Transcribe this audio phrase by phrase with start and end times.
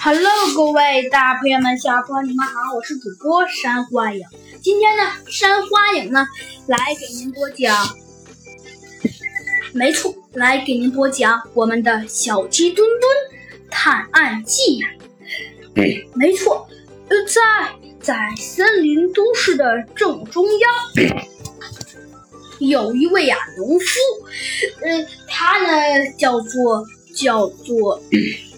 [0.00, 4.22] Hello，各位大朋友们、小朋友们，你们好，我是主播山花影。
[4.62, 6.24] 今天呢，山花影呢
[6.66, 7.76] 来给您播讲，
[9.72, 13.10] 没错，来给您播讲我们的小鸡墩墩
[13.70, 14.80] 探案记。
[16.14, 16.68] 没错，
[17.08, 17.42] 呃，在
[18.00, 20.70] 在森林都市的正中央，
[22.60, 23.86] 有一位啊农夫，
[24.80, 28.00] 呃，他呢叫做叫做。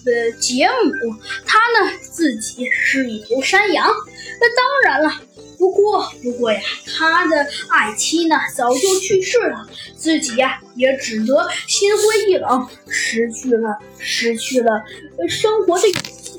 [0.05, 3.86] 的杰姆，他呢自己是一头山羊。
[4.41, 5.21] 那当然了，
[5.58, 14.82] 不过不过呀，他的爱妻呢早就去世了，自己呀也只得心灰意冷，失去了失去了
[15.29, 16.39] 生活的勇气。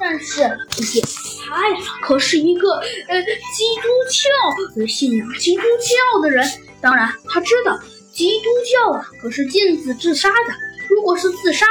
[0.00, 1.00] 但是，但是，
[1.44, 2.68] 他呀可是一个
[3.08, 6.48] 呃基督教信仰基督教的人，
[6.80, 7.76] 当然他知道
[8.18, 10.52] 基督教啊可是禁止自杀的。
[10.88, 11.66] 如果是自杀，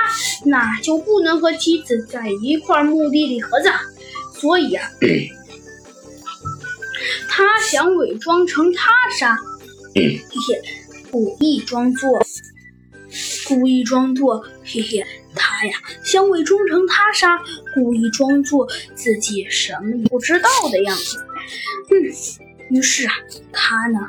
[0.46, 3.74] 那就不能和妻子在一块墓地里合葬。
[4.34, 4.90] 所以啊，
[7.28, 9.38] 他想伪装成他杀，
[9.94, 10.62] 嘿嘿，
[11.12, 12.26] 故意装作，
[13.50, 15.04] 故意装作，嘿嘿，
[15.36, 15.74] 他呀
[16.06, 17.38] 想伪装成他杀，
[17.76, 21.18] 故意装作自己什么也不知道的样子。
[21.90, 21.96] 嗯，
[22.70, 23.14] 于是啊，
[23.52, 24.00] 他呢。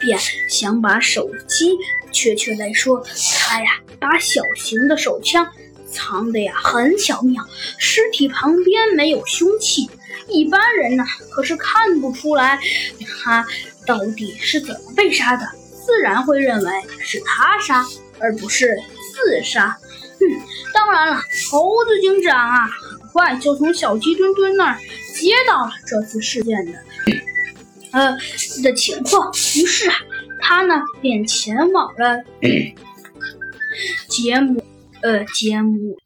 [0.00, 1.76] 便想把手机，
[2.10, 3.04] 确切来说，
[3.38, 5.46] 他呀把小型的手枪
[5.92, 7.44] 藏的呀很巧妙，
[7.78, 9.90] 尸体旁边没有凶器，
[10.28, 12.58] 一般人呢可是看不出来
[13.22, 13.46] 他
[13.86, 15.46] 到底是怎么被杀的，
[15.86, 17.84] 自然会认为是他杀
[18.18, 18.76] 而不是
[19.14, 19.76] 自杀。
[20.22, 20.24] 嗯，
[20.74, 24.78] 当然了，猴子警长啊很快就从小鸡墩墩那儿
[25.14, 26.72] 接到了这次事件的。
[27.92, 28.16] 呃
[28.62, 29.96] 的情况，于是啊，
[30.40, 32.22] 他呢便前往了
[34.08, 34.62] 杰姆
[35.02, 35.96] 呃杰姆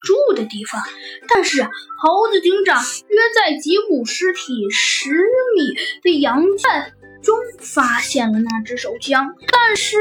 [0.00, 0.80] 住的地方。
[1.28, 1.70] 但是啊，
[2.00, 6.92] 猴子警长约在吉姆尸体十米的羊圈
[7.22, 9.34] 中发现了那只手枪。
[9.50, 9.96] 但是，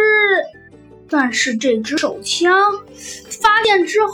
[1.09, 2.53] 但是这只手枪
[3.41, 4.13] 发现之后